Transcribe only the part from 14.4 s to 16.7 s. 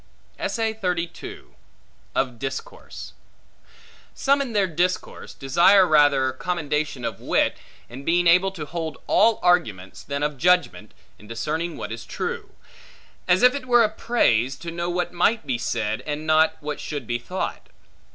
to know what might be said, and not,